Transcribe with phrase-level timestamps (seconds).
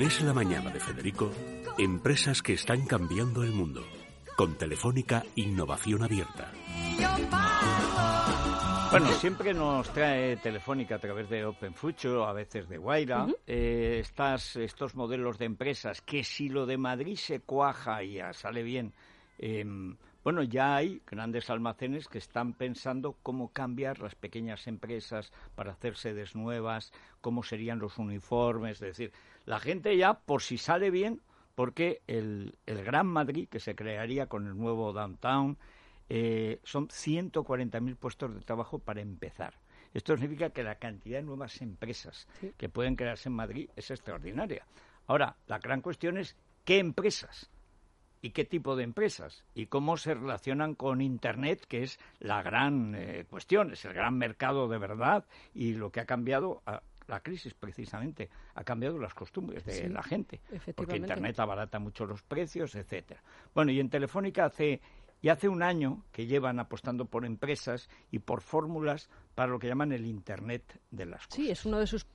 [0.00, 1.30] En Es la Mañana de Federico,
[1.76, 3.82] empresas que están cambiando el mundo.
[4.34, 6.50] Con Telefónica Innovación Abierta.
[8.90, 13.98] Bueno, siempre nos trae Telefónica a través de Open Future, a veces de Guaira, eh,
[14.00, 18.62] estas, estos modelos de empresas que si lo de Madrid se cuaja y ya sale
[18.62, 18.94] bien,
[19.36, 25.72] em, bueno, ya hay grandes almacenes que están pensando cómo cambiar las pequeñas empresas para
[25.72, 29.12] hacerse desnuevas, cómo serían los uniformes, es decir,
[29.46, 31.22] la gente ya, por si sale bien,
[31.54, 35.58] porque el, el Gran Madrid, que se crearía con el nuevo downtown,
[36.08, 39.54] eh, son 140.000 puestos de trabajo para empezar.
[39.94, 44.66] Esto significa que la cantidad de nuevas empresas que pueden crearse en Madrid es extraordinaria.
[45.06, 47.50] Ahora, la gran cuestión es qué empresas
[48.22, 52.94] y qué tipo de empresas y cómo se relacionan con Internet, que es la gran
[52.94, 57.20] eh, cuestión, es el gran mercado de verdad y lo que ha cambiado a la
[57.20, 60.40] crisis precisamente ha cambiado las costumbres de la gente,
[60.76, 63.20] porque Internet abarata mucho los precios, etcétera.
[63.52, 64.80] Bueno, y en Telefónica hace
[65.22, 69.66] y hace un año que llevan apostando por empresas y por fórmulas para lo que
[69.66, 71.34] llaman el Internet de las cosas.
[71.34, 72.06] Sí, es uno de sus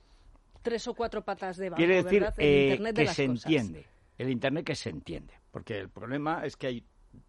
[0.62, 2.34] tres o cuatro patas de Quiere decir ¿verdad?
[2.38, 3.44] El eh, Internet de que las se cosas.
[3.44, 3.86] entiende,
[4.18, 6.84] el Internet que se entiende, porque el problema es que hay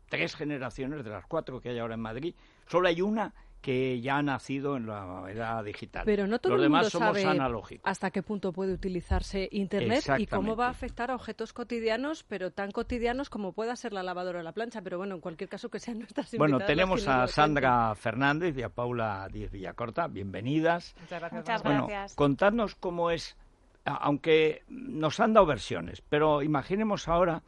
[0.09, 2.35] tres generaciones de las cuatro que hay ahora en Madrid,
[2.67, 6.03] solo hay una que ya ha nacido en la era digital.
[6.05, 7.89] Pero no todo Los el mundo demás somos sabe analógicos.
[7.89, 12.51] hasta qué punto puede utilizarse Internet y cómo va a afectar a objetos cotidianos, pero
[12.51, 14.81] tan cotidianos como pueda ser la lavadora o la plancha.
[14.83, 18.69] Pero bueno, en cualquier caso que sean nuestras Bueno, tenemos a Sandra Fernández y a
[18.69, 20.07] Paula Díez Villacorta.
[20.07, 20.95] Bienvenidas.
[21.01, 21.41] Muchas gracias.
[21.41, 22.15] Muchas Bueno, gracias.
[22.15, 23.35] contadnos cómo es,
[23.87, 27.41] aunque nos han dado versiones, pero imaginemos ahora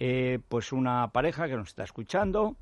[0.00, 2.56] eh, pues una pareja que nos está escuchando,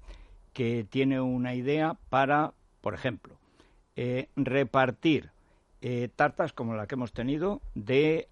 [0.53, 2.53] que tiene una idea para,
[2.83, 3.39] por ejemplo,
[3.97, 5.31] eh, repartir
[5.81, 8.29] eh, tartas como la que hemos tenido de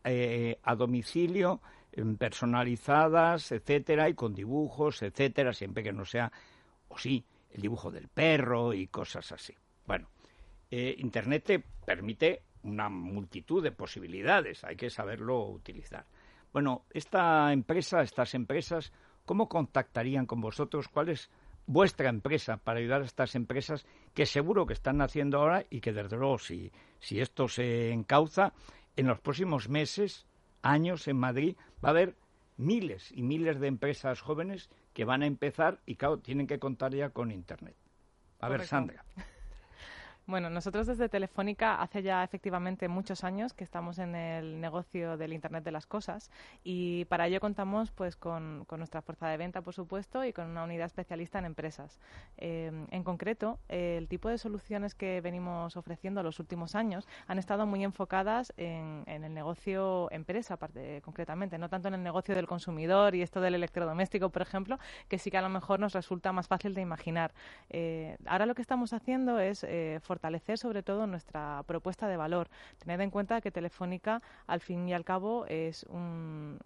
[0.62, 1.60] a domicilio
[1.92, 6.30] em, personalizadas, etcétera, y con dibujos, etcétera, siempre que no sea,
[6.88, 9.54] o sí, el dibujo del perro y cosas así.
[9.86, 10.08] Bueno,
[10.70, 16.06] Internet te permite una multitud de posibilidades, hay que saberlo utilizar.
[16.53, 18.93] Bueno, esta empresa, estas empresas,
[19.25, 20.88] ¿cómo contactarían con vosotros?
[20.88, 21.31] ¿Cuál es
[21.66, 25.93] vuestra empresa para ayudar a estas empresas que seguro que están naciendo ahora y que
[25.93, 28.53] desde luego si, si esto se encauza,
[28.97, 30.27] en los próximos meses,
[30.62, 32.16] años en Madrid va a haber
[32.56, 36.94] miles y miles de empresas jóvenes que van a empezar y claro, tienen que contar
[36.94, 37.77] ya con Internet.
[38.41, 38.69] A ver, Correcto.
[38.69, 39.04] Sandra.
[40.26, 45.32] Bueno, nosotros desde Telefónica hace ya efectivamente muchos años que estamos en el negocio del
[45.32, 46.31] Internet de las cosas
[46.62, 50.47] y para ello contamos pues con, con nuestra fuerza de venta, por supuesto, y con
[50.48, 51.98] una unidad especialista en empresas.
[52.36, 57.41] Eh, en concreto, eh, el tipo de soluciones que venimos ofreciendo los últimos años han
[57.41, 62.36] estado muy enfocadas en, en el negocio empresa, parte- concretamente, no tanto en el negocio
[62.36, 64.78] del consumidor y esto del electrodoméstico, por ejemplo,
[65.09, 67.32] que sí que a lo mejor nos resulta más fácil de imaginar.
[67.69, 72.50] Eh, ahora lo que estamos haciendo es eh, fortalecer sobre todo nuestra propuesta de valor.
[72.78, 76.58] Tened en cuenta que Telefónica, al fin y al cabo, es, un,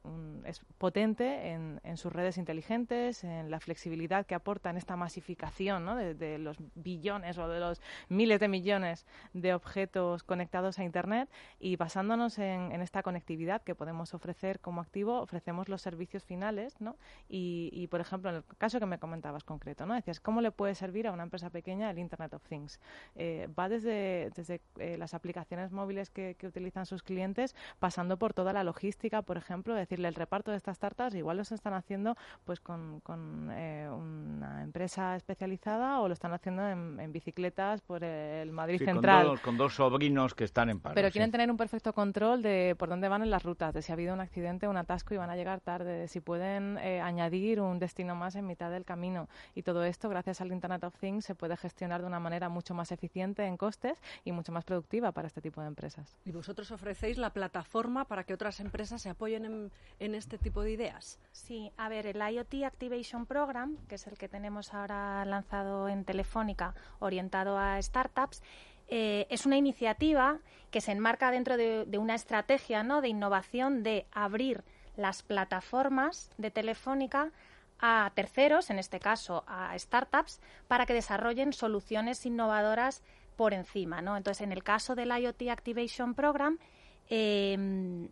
[0.45, 5.95] es potente en, sus redes inteligentes, en la flexibilidad que aporta en esta masificación ¿no?
[5.95, 11.77] de, los billones o de los miles de millones de objetos conectados a Internet y
[11.77, 16.97] basándonos en, esta conectividad que podemos ofrecer como activo, ofrecemos los servicios finales ¿no?
[17.29, 19.95] y, y, por ejemplo, en el caso que me comentabas concreto, ¿no?
[19.95, 22.81] decías, ¿cómo le puede servir a una empresa pequeña el Internet of Things?
[23.15, 28.33] Eh, va desde, desde eh, las aplicaciones móviles que, que utilizan sus clientes, pasando por
[28.35, 32.17] toda la logística, por ejemplo, decirle el reparto de estas tartas, igual los están haciendo
[32.45, 33.74] pues con, con, eh,
[34.79, 39.27] empresa especializada o lo están haciendo en, en bicicletas por el Madrid Sí, con Central.
[39.27, 40.97] dos- con dos sobrinos que están en paro.
[40.97, 41.13] Pero sí.
[41.13, 43.95] quieren tener un perfecto control de por dónde van en las rutas, de si ha
[43.95, 47.61] habido un accidente, un atasco y van a llegar tarde, de si pueden eh, añadir
[47.61, 49.29] un destino más en mitad del camino.
[49.55, 52.75] Y todo esto, gracias al Internet of Things, se puede gestionar de una manera mucho
[52.75, 56.17] más eficiente en costes y mucho más productiva para este tipo de empresas.
[56.25, 59.71] ¿Y vosotros ofrecéis la plataforma para que otras empresas se apoyen en,
[60.01, 61.21] en este tipo de ideas?
[61.31, 66.05] Sí, a ver, el IoT Activation Program, que es el que tenemos ahora lanzado en
[66.05, 68.43] Telefónica, orientado a startups,
[68.89, 70.39] eh, es una iniciativa
[70.71, 73.01] que se enmarca dentro de, de una estrategia ¿no?
[73.01, 74.63] de innovación de abrir
[74.97, 77.33] las plataformas de Telefónica
[77.81, 83.03] a terceros, en este caso a startups, para que desarrollen soluciones innovadoras
[83.37, 84.01] por encima.
[84.01, 84.17] ¿no?
[84.17, 86.59] Entonces, en el caso del IoT Activation Program,
[87.11, 88.09] eh,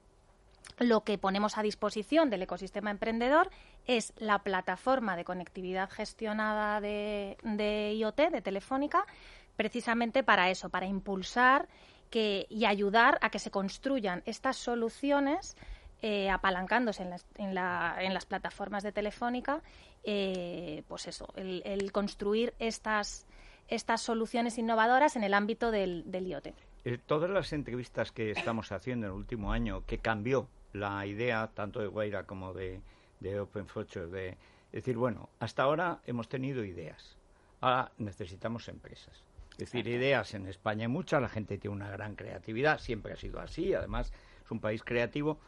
[0.79, 3.51] lo que ponemos a disposición del ecosistema emprendedor
[3.87, 9.07] es la plataforma de conectividad gestionada de, de IoT, de Telefónica,
[9.57, 11.69] precisamente para eso, para impulsar
[12.11, 15.57] que, y ayudar a que se construyan estas soluciones
[16.03, 19.63] eh, apalancándose en las, en, la, en las, plataformas de Telefónica,
[20.03, 23.25] eh, pues eso, el, construir estas,
[23.69, 26.49] estas soluciones innovadoras en el ámbito del, IoT.
[26.85, 31.49] Eh, todas las entrevistas que estamos haciendo en el último año, que cambió la idea
[31.55, 32.81] tanto de Guaira como de,
[33.21, 34.37] de Open Future, de
[34.73, 37.17] decir, bueno, hasta ahora hemos tenido ideas,
[37.61, 39.23] ahora necesitamos empresas.
[39.53, 43.17] Es decir, ideas en España hay muchas, la gente tiene una gran creatividad, siempre ha
[43.17, 44.13] sido así, además
[44.45, 45.39] es un país creativo,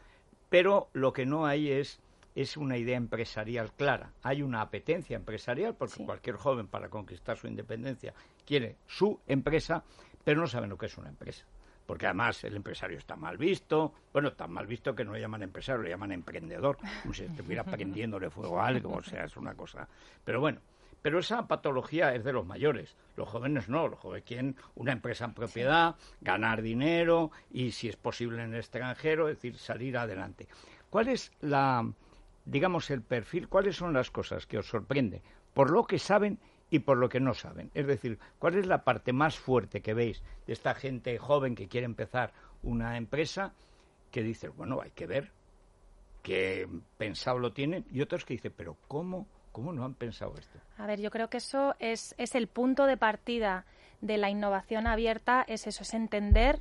[0.49, 1.99] pero lo que no hay es
[2.35, 4.11] es una idea empresarial clara.
[4.21, 8.13] Hay una apetencia empresarial porque cualquier joven para conquistar su independencia
[8.45, 9.85] quiere su empresa,
[10.25, 11.45] pero no saben lo que es una empresa.
[11.85, 15.43] Porque además el empresario está mal visto, bueno, tan mal visto que no lo llaman
[15.43, 19.53] empresario, lo llaman emprendedor, como si estuviera prendiéndole fuego a algo, o sea, es una
[19.53, 19.87] cosa.
[20.25, 20.59] Pero bueno,
[21.03, 22.95] pero esa patología es de los mayores.
[23.15, 23.87] Los jóvenes no.
[23.87, 28.59] Los jóvenes quieren una empresa en propiedad, ganar dinero y, si es posible, en el
[28.59, 30.47] extranjero, es decir, salir adelante.
[30.89, 31.87] ¿Cuál es la,
[32.45, 33.47] digamos, el perfil?
[33.47, 35.21] ¿Cuáles son las cosas que os sorprende
[35.55, 36.37] por lo que saben
[36.69, 37.71] y por lo que no saben?
[37.73, 41.67] Es decir, ¿cuál es la parte más fuerte que veis de esta gente joven que
[41.67, 42.33] quiere empezar
[42.63, 43.53] una empresa
[44.11, 45.31] que dice, bueno, hay que ver
[46.23, 46.67] qué
[46.97, 49.27] pensado lo tienen y otros que dicen, pero ¿cómo?
[49.51, 50.59] ¿Cómo no han pensado esto?
[50.77, 53.65] A ver, yo creo que eso es, es el punto de partida
[54.01, 56.59] de la innovación abierta, es eso, es entender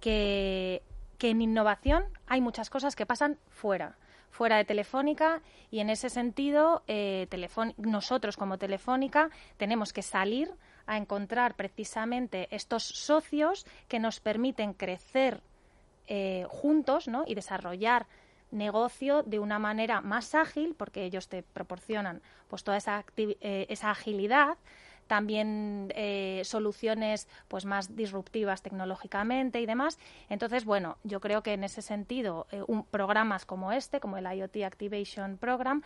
[0.00, 0.82] que,
[1.18, 3.96] que en innovación hay muchas cosas que pasan fuera
[4.32, 7.28] fuera de Telefónica y en ese sentido eh,
[7.76, 10.50] nosotros como Telefónica tenemos que salir
[10.86, 15.42] a encontrar precisamente estos socios que nos permiten crecer
[16.08, 17.24] eh, juntos ¿no?
[17.26, 18.06] y desarrollar
[18.50, 23.90] negocio de una manera más ágil, porque ellos te proporcionan pues toda esa, eh, esa
[23.90, 24.58] agilidad,
[25.06, 29.98] también eh, soluciones pues más disruptivas tecnológicamente y demás.
[30.28, 34.26] Entonces, bueno, yo creo que en ese sentido, eh, un, programas como este, como el
[34.26, 35.82] IoT Activation Program,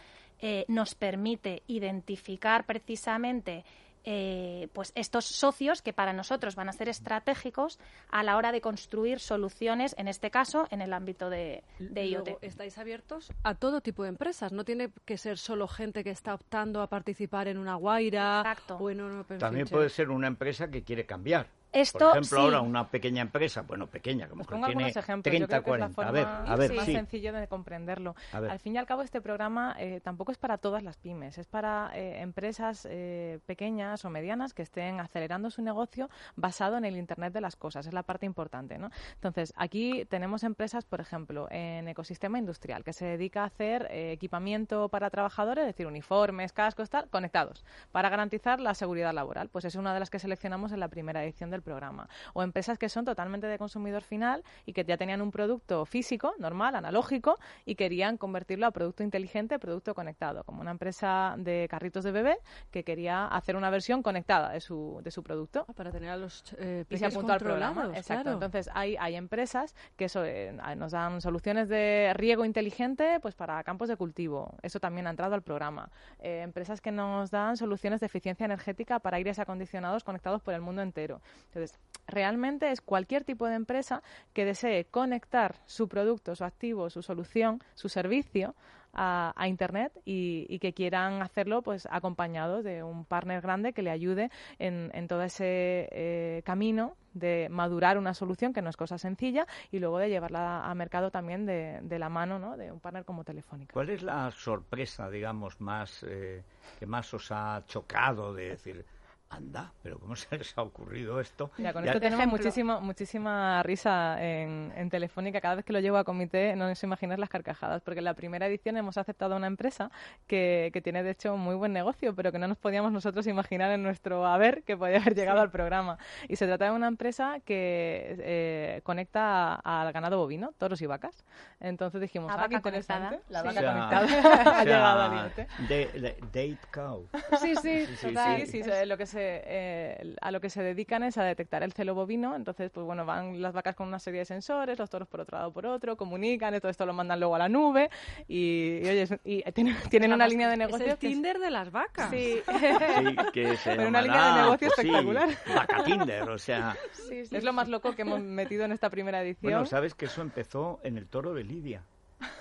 [0.68, 3.64] nos permite identificar precisamente
[4.08, 8.60] eh, pues estos socios que para nosotros van a ser estratégicos a la hora de
[8.60, 12.38] construir soluciones, en este caso, en el ámbito de, IoT.
[12.42, 16.34] estáis abiertos a todo tipo de empresas, no tiene que ser solo gente que está
[16.34, 18.76] optando a participar en una guaira Exacto.
[18.76, 21.48] o en un Open También puede ser una empresa que quiere cambiar.
[21.76, 26.08] Esto, Por ejemplo, ahora una pequeña empresa, bueno, pequeña, como que tiene 30, 40.
[26.08, 28.14] a ver, a ver, más sencillo de comprenderlo.
[28.32, 31.46] Al fin y al cabo, este programa eh, tampoco es para todas las pymes, es
[31.46, 36.96] para eh, empresas eh, pequeñas o medianas que estén acelerando su negocio basado en el
[36.96, 37.86] Internet de las cosas.
[37.86, 38.88] Es la parte importante, ¿no?
[39.12, 44.88] Entonces, aquí tenemos empresas, por ejemplo, en ecosistema industrial, que se dedica a hacer equipamiento
[44.88, 49.50] para trabajadores, es decir, uniformes, cascos, tal, conectados, para garantizar la seguridad laboral.
[49.50, 52.08] Pues es una de las que seleccionamos en la primera edición del programa.
[52.32, 56.32] O empresas que son totalmente de consumidor final y que ya tenían un producto físico,
[56.38, 62.04] normal, analógico, y querían convertirlo a producto inteligente, producto conectado, como una empresa de carritos
[62.04, 62.38] de bebé
[62.70, 65.66] que quería hacer una versión conectada de su, de su producto.
[65.68, 67.90] Ah, para tener a los eh, y se apuntó al programa.
[67.94, 68.30] Exacto.
[68.32, 73.88] Entonces hay, hay empresas que eh, nos dan soluciones de riego inteligente pues para campos
[73.88, 74.54] de cultivo.
[74.62, 75.90] Eso también ha entrado al programa.
[76.20, 80.60] Eh, empresas que nos dan soluciones de eficiencia energética para aires acondicionados conectados por el
[80.60, 81.20] mundo entero.
[81.56, 84.02] Entonces, realmente es cualquier tipo de empresa
[84.34, 88.54] que desee conectar su producto, su activo, su solución, su servicio
[88.92, 94.30] a, Internet y, que quieran hacerlo pues acompañados de un partner grande que le ayude
[94.58, 99.78] en, todo ese eh, camino de madurar una solución que no es cosa sencilla y
[99.78, 102.56] luego de llevarla a mercado también de, la mano ¿no?
[102.56, 103.72] de un partner como Telefónica.
[103.72, 106.42] ¿Cuál es la sorpresa, digamos, más eh,
[106.78, 108.84] que más os ha chocado de decir,
[109.28, 111.50] anda, pero ¿cómo se les ha ocurrido esto?
[111.58, 115.40] Ya, con esto tenemos muchísimo, muchísima risa en, Telefónica.
[115.40, 118.14] Cada vez que lo llevo a comité no os imagináis las carcajadas, porque en la
[118.14, 119.90] primera edición hemos aceptado a una empresa
[120.26, 123.72] que, que, tiene, de hecho, muy buen negocio, pero que no nos podíamos nosotros imaginar
[123.72, 125.98] en nuestro haber que podía haber llegado al programa.
[126.28, 131.24] Y se trata de una empresa que eh, conecta al ganado bovino, toros y vacas.
[131.60, 133.20] Entonces dijimos, ah, qué interesante.
[133.28, 136.16] La vaca conectada ha llegado al límite.
[136.32, 137.08] date cow.
[137.40, 138.14] Sí, sí, sí,
[138.46, 141.72] sí, sí, lo que se eh, a lo que se dedican es a detectar el
[141.72, 142.34] celo bovino.
[142.34, 145.38] Entonces, pues bueno, van las vacas con una serie de sensores, los toros por otro
[145.38, 147.90] lado por otro, comunican, y todo esto lo mandan luego a la nube
[148.28, 149.76] y, oye, y tienen,
[150.12, 150.86] una línea de negocio.
[150.86, 152.10] Es el Tinder de las vacas.
[152.10, 152.40] Sí,
[153.32, 155.28] que se una línea de negocio pues espectacular.
[155.54, 156.76] vaca Tinder, o sea.
[157.10, 159.52] es lo más loco que hemos metido en esta primera edición.
[159.52, 161.82] Bueno, sabes que eso empezó en el toro de Lidia.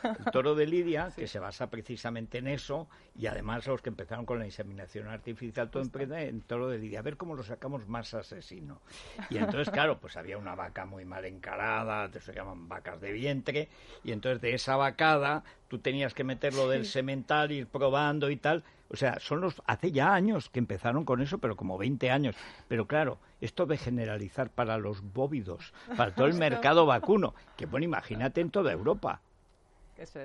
[0.03, 4.25] El toro de Lidia, que se basa precisamente en eso, y además los que empezaron
[4.25, 7.87] con la inseminación artificial, todo empieza en toro de Lidia, a ver cómo lo sacamos
[7.87, 8.81] más asesino.
[9.29, 13.69] Y entonces, claro, pues había una vaca muy mal encarada, se llaman vacas de vientre,
[14.03, 18.63] y entonces de esa vacada tú tenías que meterlo del semental, ir probando y tal.
[18.89, 22.35] O sea, son los hace ya años que empezaron con eso, pero como 20 años.
[22.67, 27.85] Pero claro, esto de generalizar para los bóvidos, para todo el mercado vacuno, que bueno,
[27.85, 29.21] imagínate en toda Europa.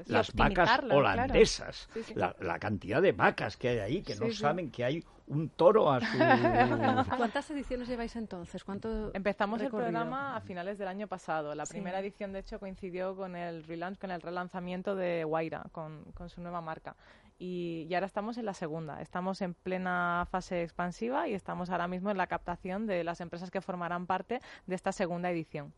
[0.07, 5.05] Las vacas holandesas, La, cantidad de vacas que hay ahí que no saben que hay
[5.31, 6.19] un toro a su...
[7.17, 8.65] ¿Cuántas ediciones lleváis entonces?
[8.65, 11.55] ¿Cuánto Empezamos el programa a finales del año pasado.
[11.55, 16.05] La primera edición, de hecho, coincidió con el relaunch, con el relanzamiento de Guaira, con,
[16.15, 16.97] con su nueva marca.
[17.39, 19.01] Y, y, ahora estamos en la segunda.
[19.01, 23.51] Estamos en plena fase expansiva y estamos ahora mismo en la captación de las empresas
[23.51, 25.73] que formarán parte de esta segunda edición.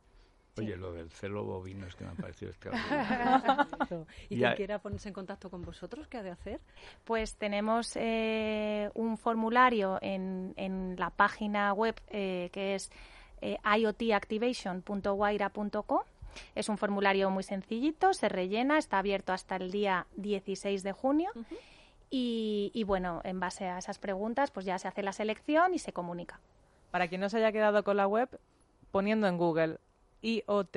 [0.59, 4.07] Oye, lo del celo bovino es que me ha parecido extraordinario.
[4.29, 6.61] ¿Y quien quiera ponerse en contacto con vosotros, qué ha de hacer?
[7.05, 12.91] Pues tenemos eh, un formulario en, en, la página web eh, que es
[13.41, 16.03] eh, iotactivation.guaira.com.
[16.55, 21.31] Es un formulario muy sencillito, se rellena, está abierto hasta el día 16 de junio.
[22.11, 25.79] y, y bueno, en base a esas preguntas, pues ya se hace la selección y
[25.79, 26.41] se comunica.
[26.91, 28.29] Para quien no se haya quedado con la web,
[28.91, 29.79] poniendo en Google
[30.23, 30.77] IoT,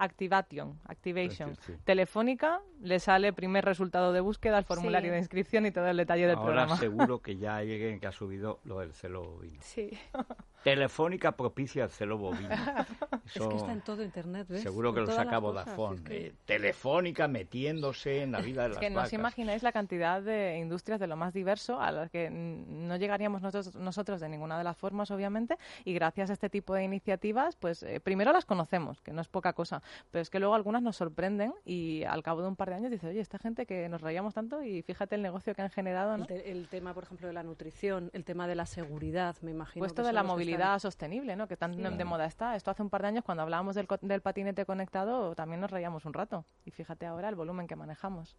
[0.00, 5.88] Activation, Activation, Telefónica, le sale primer resultado de búsqueda, el formulario de inscripción y todo
[5.88, 6.74] el detalle del programa.
[6.74, 9.58] Ahora seguro que ya lleguen que ha subido lo del celo bovino.
[9.60, 9.90] Sí.
[10.62, 12.50] Telefónica propicia el celo bovino.
[13.24, 14.62] es que está en todo Internet, ¿ves?
[14.62, 16.00] Seguro que lo saca Vodafone.
[16.10, 20.20] Eh, telefónica metiéndose en la vida de las Es que no os imagináis la cantidad
[20.20, 24.58] de industrias de lo más diverso a las que no llegaríamos nosotros, nosotros de ninguna
[24.58, 28.44] de las formas, obviamente, y gracias a este tipo de iniciativas, pues eh, primero las
[28.44, 32.22] conocemos, que no es poca cosa, pero es que luego algunas nos sorprenden y al
[32.22, 34.82] cabo de un par de años dices, oye, esta gente que nos rayamos tanto y
[34.82, 36.16] fíjate el negocio que han generado.
[36.28, 39.82] El, tema, por ejemplo, de la nutrición, el tema de la seguridad, me imagino.
[39.82, 40.47] Puesto de la movilidad
[40.78, 41.48] sostenible, ¿no?
[41.48, 42.56] Que tan de moda está.
[42.56, 46.04] Esto hace un par de años, cuando hablábamos del, del patinete conectado, también nos rayamos
[46.04, 46.44] un rato.
[46.64, 48.36] Y fíjate ahora el volumen que manejamos.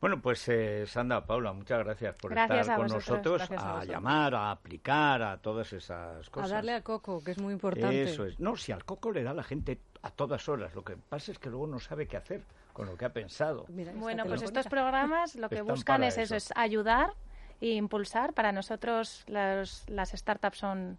[0.00, 5.20] Bueno, pues eh, Sandra, Paula, muchas gracias por estar con nosotros, a, llamar, a aplicar,
[5.22, 6.52] a todas esas cosas.
[6.52, 8.04] A darle al coco, que es muy importante.
[8.04, 8.38] Eso es.
[8.38, 11.40] No, si al coco le da la gente a todas horas, lo que pasa es
[11.40, 13.66] que luego no sabe qué hacer con lo que ha pensado.
[13.96, 17.14] bueno, pues estos programas lo que buscan es eso, es ayudar
[17.60, 18.32] e impulsar.
[18.32, 20.98] Para nosotros las startups son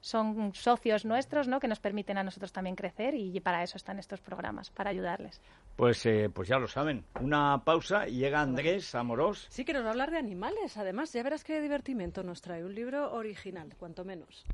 [0.00, 1.58] son socios nuestros, ¿no?
[1.58, 5.40] Que nos permiten a nosotros también crecer y para eso están estos programas, para ayudarles.
[5.74, 7.04] Pues, eh, pues ya lo saben.
[7.20, 9.46] Una pausa y llega Andrés Amorós.
[9.50, 10.76] Sí, que nos va a hablar de animales.
[10.76, 12.64] Además, ya verás qué divertimento nos trae.
[12.64, 14.44] Un libro original, cuanto menos.